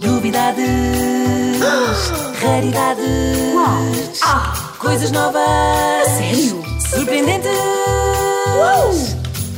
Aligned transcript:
Novidades, 0.00 0.66
raridades, 2.40 3.04
coisas 4.78 5.10
novas, 5.10 5.42
sério? 6.16 6.62
surpreendentes. 6.88 7.50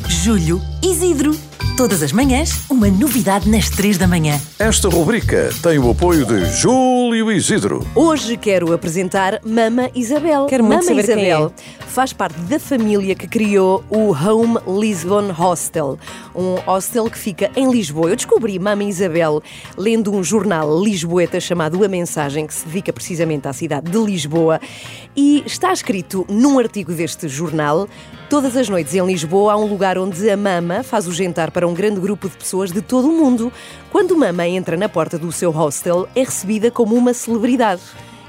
Julho, 0.08 0.60
Isidro. 0.82 1.36
Todas 1.76 2.02
as 2.02 2.12
manhãs, 2.12 2.60
uma 2.68 2.88
novidade 2.88 3.48
nas 3.48 3.70
três 3.70 3.96
da 3.96 4.06
manhã. 4.06 4.38
Esta 4.58 4.88
rubrica 4.88 5.50
tem 5.62 5.78
o 5.78 5.90
apoio 5.90 6.26
de 6.26 6.44
Júlio 6.56 7.32
Isidro. 7.32 7.86
Hoje 7.94 8.36
quero 8.36 8.72
apresentar 8.72 9.40
Mama 9.44 9.90
Isabel. 9.94 10.44
Quero 10.46 10.62
muito 10.64 10.84
Mama 10.84 10.88
saber 10.88 11.06
quem 11.06 11.26
Isabel 11.26 11.52
é. 11.56 11.89
Faz 11.90 12.12
parte 12.12 12.38
da 12.42 12.60
família 12.60 13.16
que 13.16 13.26
criou 13.26 13.82
o 13.90 14.12
Home 14.12 14.58
Lisbon 14.80 15.32
Hostel, 15.32 15.98
um 16.32 16.54
hostel 16.64 17.10
que 17.10 17.18
fica 17.18 17.50
em 17.56 17.68
Lisboa. 17.68 18.08
Eu 18.08 18.14
descobri 18.14 18.60
Mama 18.60 18.84
Isabel 18.84 19.42
lendo 19.76 20.14
um 20.14 20.22
jornal 20.22 20.80
lisboeta 20.80 21.40
chamado 21.40 21.84
A 21.84 21.88
Mensagem, 21.88 22.46
que 22.46 22.54
se 22.54 22.64
dedica 22.64 22.92
precisamente 22.92 23.48
à 23.48 23.52
cidade 23.52 23.90
de 23.90 23.98
Lisboa, 23.98 24.60
e 25.16 25.42
está 25.44 25.72
escrito 25.72 26.24
num 26.28 26.60
artigo 26.60 26.92
deste 26.92 27.28
jornal. 27.28 27.88
Todas 28.28 28.56
as 28.56 28.68
noites 28.68 28.94
em 28.94 29.04
Lisboa 29.04 29.54
há 29.54 29.56
um 29.56 29.66
lugar 29.66 29.98
onde 29.98 30.30
a 30.30 30.36
Mama 30.36 30.84
faz 30.84 31.08
o 31.08 31.12
jantar 31.12 31.50
para 31.50 31.66
um 31.66 31.74
grande 31.74 31.98
grupo 31.98 32.28
de 32.28 32.36
pessoas 32.36 32.70
de 32.70 32.80
todo 32.80 33.08
o 33.08 33.12
mundo. 33.12 33.52
Quando 33.90 34.16
Mama 34.16 34.46
entra 34.46 34.76
na 34.76 34.88
porta 34.88 35.18
do 35.18 35.32
seu 35.32 35.50
hostel, 35.50 36.08
é 36.14 36.20
recebida 36.20 36.70
como 36.70 36.94
uma 36.94 37.12
celebridade. 37.12 37.82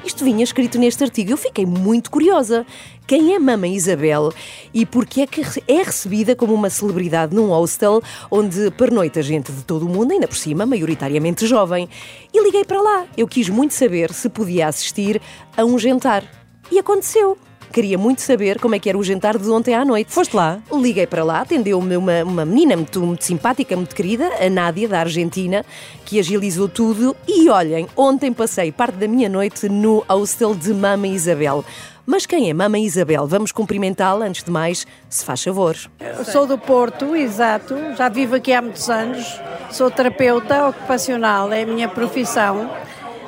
Isto 0.04 0.26
vinha 0.26 0.44
escrito 0.44 0.80
neste 0.80 1.04
artigo. 1.04 1.32
Eu 1.32 1.38
fiquei 1.38 1.66
muito 1.66 2.10
curiosa. 2.10 2.66
Quem 3.06 3.36
é 3.36 3.40
Mama 3.40 3.68
Isabel 3.68 4.34
e 4.74 4.86
porquê 4.86 5.22
é 5.22 5.28
que 5.28 5.42
é 5.68 5.84
recebida 5.84 6.36
como 6.36 6.54
uma 6.54 6.70
celebridade 6.70 7.36
num 7.36 7.50
hostel 7.50 8.02
onde 8.30 8.72
pernoita 8.72 9.22
gente 9.22 9.52
de 9.52 9.64
todo 9.64 9.86
o 9.86 9.90
mundo, 9.90 10.12
ainda 10.12 10.28
por 10.28 10.38
cima, 10.38 10.66
maioritariamente 10.66 11.46
jovem? 11.46 11.88
E 12.34 12.44
liguei 12.44 12.64
para 12.64 12.82
lá. 12.82 13.06
Eu 13.16 13.28
quis 13.28 13.50
muito 13.50 13.74
saber 13.74 14.12
se 14.14 14.30
podia 14.30 14.68
assistir 14.68 15.22
a 15.56 15.64
um 15.64 15.78
jantar. 15.78 16.24
E 16.72 16.80
aconteceu. 16.80 17.38
Queria 17.72 17.98
muito 17.98 18.22
saber 18.22 18.60
como 18.60 18.76
é 18.76 18.80
que 18.80 18.90
era 18.90 18.98
o 18.98 19.04
jantar 19.04 19.38
de 19.38 19.50
ontem 19.50 19.74
à 19.74 19.86
noite. 19.86 20.12
Foste 20.12 20.36
lá? 20.36 20.60
Liguei 20.74 21.08
para 21.08 21.24
lá, 21.24 21.40
atendeu-me 21.40 21.96
uma, 21.96 22.24
uma 22.24 22.46
menina 22.46 22.76
muito, 22.76 23.00
muito 23.00 23.24
simpática, 23.24 23.78
muito 23.78 23.96
querida, 23.96 24.30
a 24.46 24.50
Nádia, 24.50 24.90
da 24.90 25.00
Argentina, 25.00 25.66
que 26.04 26.20
agilizou 26.20 26.68
tudo. 26.68 27.16
E 27.26 27.50
olhem, 27.50 27.88
ontem 27.96 28.34
passei 28.34 28.74
parte 28.74 28.96
da 28.96 29.08
minha 29.08 29.30
noite 29.30 29.70
no 29.70 30.04
hostel 30.10 30.54
de 30.54 30.74
Mama 30.74 31.08
Isabel. 31.08 31.64
Mas 32.06 32.26
quem 32.26 32.50
é 32.50 32.54
Mama 32.54 32.78
Isabel? 32.78 33.26
Vamos 33.26 33.54
cumprimentá-la 33.54 34.26
antes 34.26 34.44
de 34.44 34.52
mais, 34.52 34.86
se 35.10 35.24
faz 35.24 35.42
favor. 35.42 35.78
Eu 36.00 36.26
sou 36.26 36.46
do 36.46 36.58
Porto, 36.58 37.16
exato. 37.16 37.76
Já 37.96 38.10
vivo 38.10 38.36
aqui 38.36 38.52
há 38.52 38.62
muitos 38.62 38.90
anos. 38.90 39.40
Sou 39.70 39.90
terapeuta 39.90 40.68
ocupacional, 40.68 41.54
é 41.54 41.62
a 41.62 41.66
minha 41.66 41.88
profissão. 41.88 42.70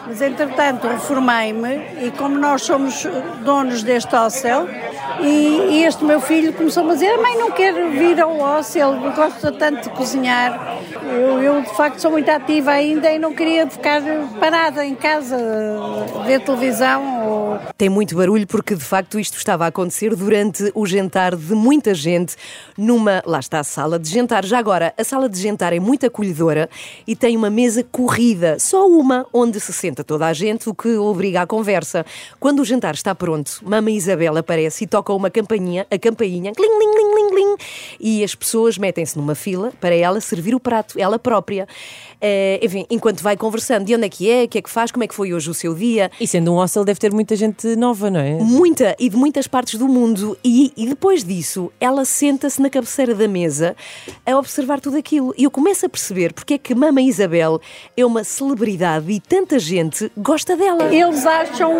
Mas, 0.06 0.22
entretanto, 0.22 0.88
reformei-me 0.88 2.06
e, 2.06 2.12
como 2.18 2.38
nós 2.38 2.64
somos 2.64 3.06
donos 3.44 3.84
deste 3.84 4.14
hostel, 4.16 4.68
e, 5.22 5.78
e 5.78 5.86
este 5.86 6.04
meu 6.04 6.20
filho 6.20 6.52
começou-me 6.54 6.92
a 6.92 6.94
dizer: 6.94 7.18
Mãe, 7.18 7.38
não 7.38 7.52
quero 7.52 7.90
vir 7.92 8.20
ao 8.20 8.38
hostel, 8.38 8.96
gosto 9.16 9.52
tanto 9.54 9.84
de 9.84 9.90
cozinhar. 9.96 10.78
Eu, 11.14 11.44
eu, 11.44 11.62
de 11.62 11.70
facto, 11.76 12.00
sou 12.00 12.10
muito 12.10 12.30
ativa 12.30 12.72
ainda 12.72 13.12
e 13.12 13.20
não 13.20 13.36
queria 13.36 13.70
ficar 13.70 14.02
parada 14.40 14.84
em 14.84 14.96
casa, 14.96 15.38
ver 16.26 16.40
televisão 16.40 17.30
ou 17.30 17.60
Tem 17.78 17.88
muito 17.88 18.16
barulho 18.16 18.48
porque 18.48 18.74
de 18.76 18.84
facto 18.84 19.20
isto 19.20 19.38
estava 19.38 19.66
a 19.66 19.68
acontecer 19.68 20.16
durante 20.16 20.72
o 20.74 20.86
jantar 20.88 21.36
de 21.36 21.54
muita 21.54 21.94
gente 21.94 22.36
numa, 22.76 23.22
lá 23.28 23.40
está 23.40 23.60
a 23.60 23.64
sala 23.64 24.00
de 24.00 24.10
jantar. 24.10 24.44
Já 24.44 24.58
agora, 24.58 24.92
a 24.98 25.04
sala 25.04 25.30
de 25.30 25.40
jantar 25.40 25.72
é 25.72 25.80
muito 25.80 26.06
acolhedora 26.06 26.68
e 27.06 27.16
tem 27.16 27.38
uma 27.38 27.50
mesa 27.50 27.84
corrida, 27.84 28.58
só 28.60 28.88
uma, 28.88 29.26
onde 29.32 29.60
se 29.60 29.72
senta 29.72 30.04
toda 30.04 30.26
a 30.26 30.34
gente, 30.34 30.68
o 30.68 30.74
que 30.74 30.96
obriga 30.98 31.42
à 31.42 31.48
conversa. 31.48 32.06
Quando 32.40 32.60
o 32.62 32.66
jantar 32.66 32.96
está 32.96 33.14
pronto, 33.14 33.62
Mama 33.64 33.92
Isabel 33.92 34.36
aparece 34.38 34.84
e 34.84 34.88
toca 34.88 35.14
uma 35.14 35.30
campainha, 35.30 35.86
a 35.92 36.00
campainha, 36.00 36.52
cling, 36.54 36.80
ling, 36.80 36.96
ling, 36.96 37.16
ling, 37.34 37.56
e 38.00 38.24
as 38.24 38.36
pessoas 38.36 38.78
metem-se 38.78 39.18
numa 39.18 39.36
fila 39.36 39.72
para 39.80 39.96
ela 39.96 40.20
servir 40.22 40.56
o 40.56 40.60
prato, 40.60 41.00
ela 41.00 41.18
própria. 41.18 41.68
Eh, 42.22 42.60
enfim, 42.64 42.86
enquanto 42.90 43.22
vai 43.22 43.36
conversando, 43.36 43.86
de 43.86 43.94
onde 43.96 44.06
é 44.06 44.10
que 44.10 44.32
é, 44.32 44.44
o 44.44 44.48
que 44.48 44.58
é 44.58 44.62
que 44.62 44.70
faz, 44.70 44.92
como 44.92 45.04
é 45.04 45.08
que 45.08 45.14
foi 45.14 45.34
hoje 45.34 45.50
o 45.50 45.54
seu 45.54 45.74
dia, 45.74 46.10
E 46.20 46.26
sendo 46.26 46.54
um 46.54 46.56
hostel 46.56 46.86
deve 46.86 47.00
ter 47.00 47.12
muita 47.12 47.36
gente 47.36 47.76
nova, 47.76 48.10
não 48.10 48.20
é? 48.20 48.36
Muita 48.36 48.96
e 48.98 49.10
de 49.10 49.18
muitas 49.18 49.48
partes 49.48 49.78
do 49.78 49.88
mundo. 49.88 50.38
E, 50.44 50.72
e 50.78 50.88
depois 50.88 51.24
disso, 51.24 51.72
ela 51.80 52.06
senta-se 52.06 52.62
na 52.62 52.70
cabeceira 52.70 53.14
da 53.14 53.28
mesa 53.28 53.76
a 54.26 54.38
observar 54.38 54.80
tudo 54.80 54.98
aquilo. 54.98 55.34
E 55.38 55.44
eu 55.44 55.52
começo 55.52 55.86
a 55.86 55.90
perceber 55.90 56.34
porque 56.34 56.54
é 56.56 56.58
que 56.58 56.74
Mama 56.74 57.02
Isabel 57.02 57.60
é 57.98 58.06
uma 58.06 58.24
celebridade 58.24 59.12
e 59.12 59.20
tanta 59.20 59.60
gente 59.60 60.12
gosta 60.18 60.56
dela. 60.56 60.94
Eles 60.94 61.26
acham 61.26 61.74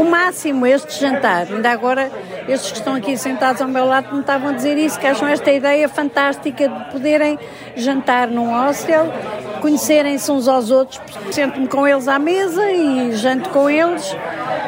o 0.00 0.04
máximo 0.04 0.66
este 0.66 0.98
jantar. 0.98 1.46
Ainda 1.52 1.70
agora, 1.70 2.10
estes 2.48 2.72
que 2.72 2.78
estão 2.78 2.94
aqui 2.94 3.16
sentados 3.16 3.60
ao 3.62 3.68
meu 3.68 3.84
lado 3.84 4.14
me 4.14 4.20
estavam 4.20 4.50
a 4.50 4.52
dizer 4.52 4.76
isso, 4.78 4.98
que 4.98 5.06
acham 5.06 5.28
esta 5.28 5.50
ideia 5.50 5.88
fantástica 5.88 6.68
de 6.68 6.90
poderem 6.90 7.38
jantar 7.76 8.28
num 8.28 8.50
hostel, 8.50 9.12
conhecerem-se 9.60 10.30
uns 10.30 10.48
aos 10.48 10.70
outros. 10.70 11.00
Sento-me 11.30 11.68
com 11.68 11.86
eles 11.86 12.08
à 12.08 12.18
mesa 12.18 12.70
e 12.70 13.12
janto 13.16 13.50
com 13.50 13.68
eles 13.68 14.16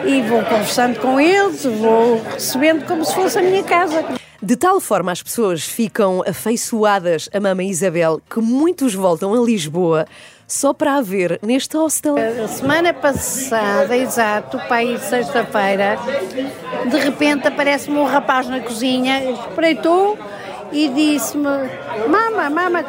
e 0.04 0.22
vou 0.22 0.42
conversando 0.44 0.98
com 1.00 1.20
eles, 1.20 1.64
vou 1.64 2.22
recebendo 2.22 2.86
como 2.86 3.04
se 3.04 3.14
fosse 3.14 3.38
a 3.38 3.42
minha 3.42 3.62
casa. 3.62 4.04
De 4.42 4.56
tal 4.56 4.80
forma 4.80 5.12
as 5.12 5.22
pessoas 5.22 5.62
ficam 5.62 6.22
afeiçoadas 6.26 7.28
a 7.32 7.38
Mama 7.38 7.62
Isabel 7.62 8.20
que 8.28 8.40
muitos 8.40 8.92
voltam 8.92 9.32
a 9.32 9.44
Lisboa 9.44 10.04
só 10.52 10.74
para 10.74 10.96
a 10.96 11.00
ver 11.00 11.38
neste 11.42 11.76
hostel. 11.76 12.14
A 12.16 12.46
semana 12.46 12.92
passada, 12.92 13.96
exato, 13.96 14.58
pai, 14.68 14.98
sexta-feira, 14.98 15.96
de 16.90 16.98
repente 16.98 17.48
aparece-me 17.48 17.96
um 17.96 18.04
rapaz 18.04 18.46
na 18.48 18.60
cozinha, 18.60 19.30
espreitou 19.30 20.18
e 20.70 20.88
disse-me: 20.88 21.48
Mama, 22.06 22.50
mama, 22.50 22.84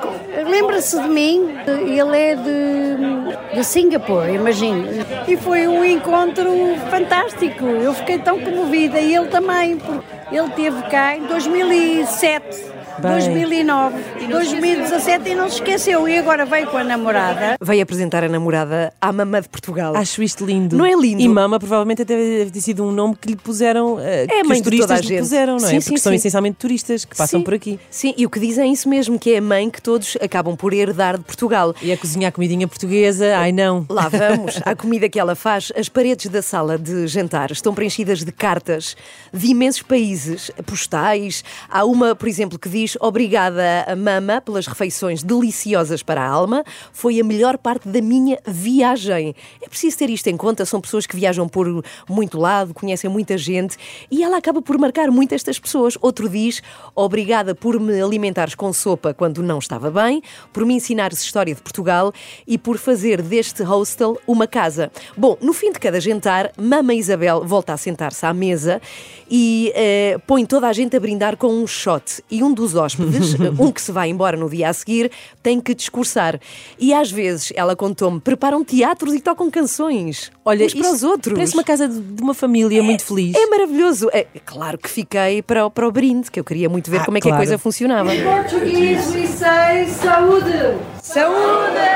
lembra-se 0.46 1.02
de 1.02 1.08
mim? 1.08 1.56
Ele 1.66 2.18
é 2.18 2.36
de, 2.36 3.56
de 3.56 3.64
Singapura, 3.64 4.30
imagino. 4.30 4.86
E 5.26 5.38
foi 5.38 5.66
um 5.66 5.86
encontro 5.86 6.52
fantástico. 6.90 7.66
Eu 7.66 7.94
fiquei 7.94 8.20
tão 8.20 8.42
comovida 8.42 9.00
e 9.00 9.16
ele 9.16 9.28
também, 9.28 9.78
porque 9.78 10.36
ele 10.36 10.48
esteve 10.48 10.82
cá 10.90 11.16
em 11.16 11.26
2007. 11.28 12.73
Bem. 13.00 13.12
2009, 13.12 13.96
2017 14.30 15.30
e 15.30 15.36
não 15.36 15.50
se 15.50 15.56
esqueceu. 15.56 16.08
E 16.08 16.18
agora 16.18 16.46
veio 16.46 16.68
com 16.68 16.78
a 16.78 16.84
namorada. 16.84 17.58
Veio 17.62 17.82
apresentar 17.84 18.24
a 18.24 18.30
namorada 18.30 18.94
à 19.02 19.12
Mama 19.12 19.42
de 19.42 19.50
Portugal. 19.50 19.96
Acho 19.96 20.22
isto 20.22 20.46
lindo. 20.46 20.78
Não 20.78 20.86
é 20.86 20.94
lindo? 20.96 21.22
E 21.22 21.28
Mama 21.28 21.60
provavelmente 21.60 22.04
até 22.04 22.16
deve 22.16 22.52
ter 22.52 22.62
sido 22.62 22.84
um 22.84 22.92
nome 22.92 23.16
que 23.20 23.30
lhe 23.30 23.36
puseram, 23.36 24.00
eh, 24.00 24.28
que 24.28 24.44
mãe 24.44 24.58
os 24.58 24.62
a 24.62 24.64
turistas 24.64 25.02
lhe 25.02 25.18
puseram, 25.18 25.58
não 25.58 25.66
é? 25.68 25.70
Sim, 25.70 25.76
Porque 25.78 25.90
sim, 25.90 25.98
são 25.98 26.12
sim. 26.12 26.16
essencialmente 26.18 26.58
turistas 26.58 27.06
que 27.06 27.16
passam 27.16 27.40
Sim. 27.40 27.44
por 27.44 27.54
aqui. 27.54 27.80
Sim, 27.90 28.14
e 28.18 28.26
o 28.26 28.30
que 28.30 28.40
dizem 28.40 28.70
é 28.70 28.72
isso 28.72 28.88
mesmo, 28.88 29.18
que 29.18 29.34
é 29.34 29.38
a 29.38 29.42
mãe 29.42 29.70
que 29.70 29.82
todos 29.82 30.18
acabam 30.22 30.56
por 30.56 30.74
herdar 30.74 31.18
de 31.18 31.24
Portugal. 31.24 31.74
E 31.82 31.92
a 31.92 31.98
cozinhar 31.98 32.32
comidinha 32.32 32.68
portuguesa, 32.68 33.38
ai 33.38 33.52
não. 33.52 33.86
Lá 33.90 34.08
vamos, 34.10 34.60
à 34.64 34.76
comida 34.76 35.10
que 35.10 35.20
ela 35.20 35.36
faz. 35.36 35.72
As 35.76 35.90
paredes 35.90 36.28
da 36.28 36.42
sala 36.42 36.78
de 36.78 37.08
jantar 37.08 37.52
estão 37.52 37.74
preenchidas 37.74 38.24
de 38.24 38.32
cartas 38.32 38.96
de 39.34 39.48
imensos 39.48 39.82
países 39.82 40.52
postais. 40.66 41.44
Há 41.70 41.86
uma, 41.86 42.16
por 42.16 42.28
exemplo, 42.28 42.60
que 42.60 42.70
diz 42.70 42.83
Obrigada 43.00 43.86
a 43.88 43.96
mama 43.96 44.42
pelas 44.42 44.68
refeições 44.68 45.24
deliciosas 45.24 46.04
para 46.04 46.22
a 46.22 46.28
alma. 46.28 46.64
Foi 46.92 47.20
a 47.20 47.24
melhor 47.24 47.58
parte 47.58 47.88
da 47.88 48.02
minha 48.02 48.38
viagem. 48.46 49.34
É 49.62 49.70
preciso 49.70 49.98
ter 49.98 50.10
isto 50.10 50.28
em 50.28 50.36
conta. 50.36 50.66
São 50.66 50.82
pessoas 50.82 51.06
que 51.06 51.16
viajam 51.16 51.48
por 51.48 51.84
muito 52.10 52.38
lado, 52.38 52.74
conhecem 52.74 53.10
muita 53.10 53.38
gente 53.38 53.78
e 54.12 54.24
ela 54.24 54.38
acaba 54.38 54.62
por 54.62 54.78
marcar 54.78 55.10
muito 55.10 55.34
estas 55.34 55.58
pessoas. 55.58 55.98
Outro 56.02 56.28
diz 56.28 56.62
Obrigada 56.96 57.56
por 57.56 57.80
me 57.80 58.02
alimentares 58.02 58.56
com 58.56 58.74
sopa 58.74 59.14
quando 59.14 59.42
não 59.42 59.60
estava 59.60 59.90
bem, 59.90 60.22
por 60.52 60.66
me 60.66 60.74
ensinares 60.74 61.22
história 61.22 61.56
de 61.56 61.62
Portugal 61.62 62.12
e 62.46 62.58
por 62.58 62.78
fazer 62.78 63.22
deste 63.22 63.64
hostel 63.64 64.20
uma 64.28 64.48
casa. 64.48 64.92
Bom, 65.16 65.38
no 65.42 65.54
fim 65.54 65.72
de 65.72 65.80
cada 65.80 66.00
jantar, 66.00 66.52
Mama 66.58 66.94
Isabel 66.94 67.46
volta 67.46 67.74
a 67.74 67.78
sentar-se 67.78 68.26
à 68.26 68.34
mesa 68.34 68.82
e 69.30 69.72
eh, 69.76 70.18
põe 70.28 70.46
toda 70.46 70.68
a 70.68 70.74
gente 70.74 70.96
a 70.96 71.00
brindar 71.00 71.38
com 71.38 71.48
um 71.48 71.66
shot. 71.66 72.24
E 72.30 72.44
um 72.44 72.54
dos 72.54 72.73
hóspedes, 72.76 73.36
um 73.60 73.72
que 73.72 73.82
se 73.82 73.92
vai 73.92 74.10
embora 74.10 74.36
no 74.38 74.50
dia 74.50 74.70
a 74.70 74.74
seguir, 74.74 75.12
tem 75.42 75.60
que 75.60 75.74
discursar. 75.74 76.40
E 76.80 76.94
às 76.94 77.12
vezes, 77.12 77.52
ela 77.56 77.76
contou-me, 77.76 78.20
preparam 78.20 78.64
teatros 78.64 79.14
e 79.14 79.20
tocam 79.20 79.50
canções. 79.52 80.32
Olha, 80.46 80.66
uns 80.66 80.74
para 80.74 80.92
os 80.92 81.04
outros. 81.04 81.34
Parece 81.36 81.54
uma 81.54 81.64
casa 81.64 81.88
de, 81.88 82.22
uma 82.22 82.34
família 82.34 82.82
muito 82.84 83.04
feliz. 83.06 83.36
É 83.36 83.46
maravilhoso. 83.48 84.10
É, 84.12 84.26
claro 84.46 84.78
que 84.78 84.90
fiquei 84.90 85.42
para, 85.42 85.66
o- 85.66 85.72
para 85.72 85.88
o 85.88 85.92
brinde, 85.92 86.30
que 86.32 86.40
eu 86.40 86.44
queria 86.44 86.70
muito 86.70 86.90
ver 86.92 87.02
Ah, 87.02 87.06
como 87.06 87.18
é 87.18 87.22
que 87.22 87.28
a 87.28 87.32
claro. 87.32 87.44
coisa 87.44 87.58
funcionava. 87.58 88.10
português, 88.14 89.14
we 89.14 89.28
say 89.28 89.88
saúde. 89.88 90.78
Saúde! 91.02 91.93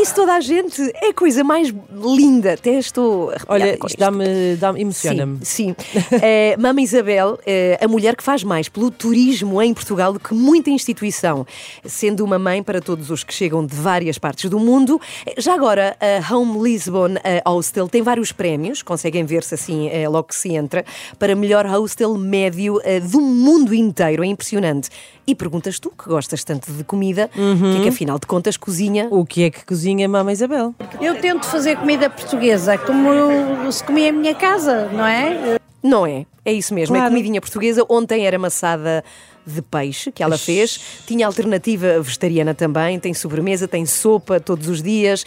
Isso 0.00 0.14
toda 0.14 0.34
a 0.34 0.40
gente. 0.40 0.80
É 0.94 1.08
a 1.08 1.14
coisa 1.14 1.44
mais 1.44 1.72
linda. 1.92 2.54
Até 2.54 2.78
estou 2.78 3.32
Olha, 3.46 3.76
com 3.76 3.86
isto 3.86 3.98
dá-me, 3.98 4.56
dá 4.56 4.72
emociona-me. 4.78 5.44
Sim, 5.44 5.74
sim. 5.78 6.16
É, 6.22 6.56
Mama 6.58 6.80
Isabel, 6.80 7.38
é 7.44 7.78
a 7.82 7.86
mulher 7.86 8.16
que 8.16 8.22
faz 8.22 8.42
mais 8.42 8.68
pelo 8.68 8.90
turismo 8.90 9.60
em 9.60 9.74
Portugal 9.74 10.12
do 10.12 10.18
que 10.18 10.32
muita 10.32 10.70
instituição, 10.70 11.46
sendo 11.84 12.24
uma 12.24 12.38
mãe 12.38 12.62
para 12.62 12.80
todos 12.80 13.10
os 13.10 13.22
que 13.22 13.34
chegam 13.34 13.64
de 13.64 13.74
várias 13.74 14.16
partes 14.16 14.48
do 14.48 14.58
mundo. 14.58 14.98
Já 15.36 15.54
agora, 15.54 15.96
a 16.00 16.34
Home 16.34 16.62
Lisbon 16.62 17.14
a 17.44 17.50
Hostel 17.50 17.86
tem 17.88 18.00
vários 18.00 18.32
prémios, 18.32 18.82
conseguem 18.82 19.24
ver-se 19.24 19.54
assim 19.54 19.88
é, 19.88 20.08
logo 20.08 20.28
que 20.28 20.34
se 20.34 20.54
entra, 20.54 20.84
para 21.18 21.34
melhor 21.34 21.66
hostel 21.66 22.16
médio 22.16 22.80
do 23.10 23.20
mundo 23.20 23.74
inteiro. 23.74 24.24
É 24.24 24.26
impressionante. 24.26 24.88
E 25.26 25.34
perguntas 25.34 25.78
tu, 25.78 25.90
que 25.90 26.08
gostas 26.08 26.42
tanto 26.42 26.72
de 26.72 26.82
comida, 26.82 27.30
que 27.32 27.78
é 27.78 27.82
que 27.82 27.88
afinal 27.88 28.18
de 28.18 28.26
contas 28.26 28.56
cozinha 28.56 29.06
O 29.10 29.24
que 29.24 29.44
é 29.44 29.50
que 29.50 29.64
cozinha 29.64 29.89
Mama 30.08 30.32
Isabel? 30.32 30.74
Eu 31.00 31.20
tento 31.20 31.46
fazer 31.46 31.76
comida 31.76 32.08
portuguesa, 32.08 32.76
como 32.78 33.70
se 33.72 33.82
comia 33.84 34.08
em 34.08 34.12
minha 34.12 34.34
casa, 34.34 34.88
não 34.92 35.06
é? 35.06 35.58
Não 35.82 36.06
é? 36.06 36.26
É 36.44 36.52
isso 36.52 36.74
mesmo, 36.74 36.94
é 36.96 36.98
Claro. 36.98 37.12
comidinha 37.14 37.40
portuguesa. 37.40 37.84
Ontem 37.88 38.26
era 38.26 38.38
massada 38.38 39.02
de 39.52 39.62
peixe 39.62 40.10
que 40.12 40.22
ela 40.22 40.38
fez, 40.38 40.80
tinha 41.06 41.26
alternativa 41.26 42.00
vegetariana 42.00 42.54
também, 42.54 42.98
tem 42.98 43.12
sobremesa, 43.14 43.66
tem 43.68 43.84
sopa 43.86 44.38
todos 44.40 44.68
os 44.68 44.82
dias 44.82 45.24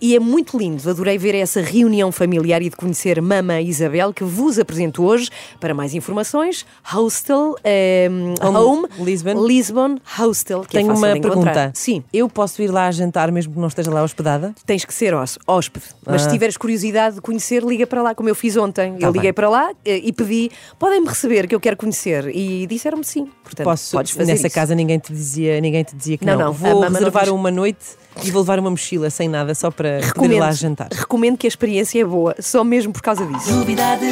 e 0.00 0.14
é 0.14 0.20
muito 0.20 0.58
lindo. 0.58 0.88
Adorei 0.88 1.16
ver 1.18 1.34
essa 1.34 1.60
reunião 1.60 2.10
familiar 2.12 2.60
e 2.62 2.68
de 2.70 2.76
conhecer 2.76 3.20
Mama 3.22 3.60
Isabel, 3.60 4.12
que 4.12 4.24
vos 4.24 4.58
apresento 4.58 5.04
hoje. 5.04 5.28
Para 5.60 5.72
mais 5.74 5.94
informações, 5.94 6.64
Hostel 6.84 7.54
eh, 7.64 8.08
Home 8.42 8.86
Lisbon. 8.98 9.46
Lisbon 9.46 9.96
Hostel, 10.18 10.62
que 10.62 10.68
Tenho 10.72 10.86
é 10.86 10.94
fácil 10.94 11.04
uma 11.06 11.12
de 11.12 11.18
encontrar. 11.18 11.52
pergunta. 11.52 11.72
Sim, 11.74 12.02
Eu 12.12 12.28
posso 12.28 12.60
ir 12.62 12.68
lá 12.70 12.90
jantar 12.90 13.30
mesmo 13.30 13.52
que 13.54 13.58
não 13.58 13.68
esteja 13.68 13.90
lá 13.90 14.02
hospedada? 14.02 14.54
tens 14.64 14.84
que 14.84 14.92
ser 14.94 15.14
hós- 15.14 15.38
hóspede. 15.46 15.86
Mas 16.04 16.22
se 16.22 16.28
Ah. 16.28 16.30
tiveres 16.32 16.56
curiosidade 16.56 17.16
de 17.16 17.20
conhecer, 17.20 17.62
liga 17.62 17.86
para 17.86 18.02
lá, 18.02 18.14
como 18.14 18.28
eu 18.28 18.34
fiz 18.34 18.56
ontem. 18.56 18.94
Tá 18.94 19.06
eu 19.06 19.12
liguei 19.12 19.30
bem. 19.30 19.32
para 19.34 19.48
lá 19.48 19.70
eh, 19.84 20.00
e 20.04 20.12
pedi: 20.12 20.50
podem-me 20.78 21.06
receber, 21.08 21.46
que 21.46 21.54
eu 21.54 21.60
quero 21.60 21.76
conhecer. 21.76 22.28
E 22.34 22.66
disseram-me 22.66 23.04
sim. 23.04 23.28
Portanto, 23.42 23.64
Posso, 23.70 23.96
podes 23.96 24.12
fazer 24.12 24.32
nessa 24.32 24.46
isso. 24.46 24.54
casa 24.54 24.74
ninguém 24.74 24.98
te 24.98 25.12
dizia, 25.12 25.60
ninguém 25.60 25.82
te 25.84 25.94
dizia 25.96 26.16
que 26.18 26.24
Não, 26.24 26.32
não. 26.34 26.40
não, 26.40 26.48
a 26.48 26.50
Vou 26.52 26.80
não 26.82 26.90
reservar 26.90 27.24
diz- 27.24 27.32
uma 27.32 27.50
noite 27.50 27.78
e 28.24 28.30
vou 28.30 28.42
levar 28.42 28.58
uma 28.58 28.70
mochila 28.70 29.10
sem 29.10 29.28
nada 29.28 29.54
só 29.54 29.70
para 29.70 30.00
poder 30.14 30.36
ir 30.36 30.40
lá 30.40 30.52
jantar. 30.52 30.88
recomendo 30.92 31.36
que 31.36 31.46
a 31.46 31.48
experiência 31.48 32.00
é 32.00 32.04
boa, 32.04 32.34
só 32.38 32.62
mesmo 32.64 32.92
por 32.92 33.02
causa 33.02 33.26
disso. 33.26 33.50
Novidades, 33.52 34.08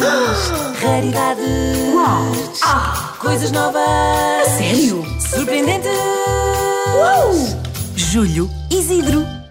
raridades. 0.80 2.60
Ah, 2.64 3.14
coisas 3.18 3.50
novas. 3.52 3.82
Sério? 4.58 5.04
Surpreendentes. 5.20 5.90
Julho 7.96 8.50
Isidro. 8.70 9.41